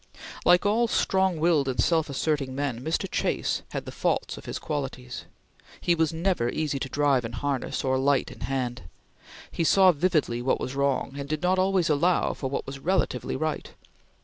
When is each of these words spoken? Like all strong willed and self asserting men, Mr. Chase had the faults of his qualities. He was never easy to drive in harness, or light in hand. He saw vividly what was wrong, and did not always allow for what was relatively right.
Like 0.45 0.65
all 0.65 0.87
strong 0.87 1.37
willed 1.37 1.67
and 1.69 1.79
self 1.79 2.09
asserting 2.09 2.55
men, 2.55 2.83
Mr. 2.83 3.07
Chase 3.07 3.61
had 3.69 3.85
the 3.85 3.91
faults 3.91 4.35
of 4.35 4.45
his 4.45 4.57
qualities. 4.57 5.25
He 5.79 5.93
was 5.93 6.11
never 6.11 6.49
easy 6.49 6.79
to 6.79 6.89
drive 6.89 7.23
in 7.23 7.33
harness, 7.33 7.83
or 7.83 7.99
light 7.99 8.31
in 8.31 8.39
hand. 8.39 8.89
He 9.51 9.63
saw 9.63 9.91
vividly 9.91 10.41
what 10.41 10.59
was 10.59 10.73
wrong, 10.73 11.13
and 11.19 11.29
did 11.29 11.43
not 11.43 11.59
always 11.59 11.87
allow 11.87 12.33
for 12.33 12.49
what 12.49 12.65
was 12.65 12.79
relatively 12.79 13.35
right. 13.35 13.75